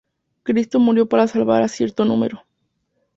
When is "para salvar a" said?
1.07-1.67